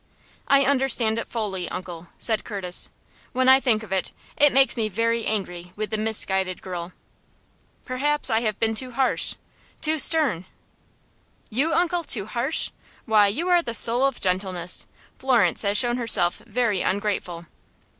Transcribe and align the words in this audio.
"I 0.47 0.63
understand 0.65 1.19
it 1.19 1.27
fully, 1.27 1.69
uncle," 1.69 2.07
said 2.17 2.43
Curtis. 2.43 2.89
"When 3.33 3.47
I 3.47 3.59
think 3.59 3.83
of 3.83 3.91
it, 3.91 4.11
it 4.35 4.51
makes 4.51 4.75
me 4.75 4.89
very 4.89 5.27
angry 5.27 5.73
with 5.75 5.91
the 5.91 5.97
misguided 5.99 6.63
girl." 6.63 6.91
"Perhaps 7.85 8.31
I 8.31 8.39
have 8.41 8.59
been 8.59 8.73
too 8.73 8.93
harsh 8.93 9.35
too 9.79 9.99
stern!" 9.99 10.45
"You, 11.51 11.71
uncle, 11.75 12.03
too 12.03 12.25
harsh! 12.25 12.71
Why, 13.05 13.27
you 13.27 13.47
are 13.49 13.61
the 13.61 13.75
soul 13.75 14.03
of 14.05 14.19
gentleness. 14.19 14.87
Florence 15.19 15.61
has 15.61 15.77
shown 15.77 15.97
herself 15.97 16.39
very 16.47 16.81
ungrateful." 16.81 17.45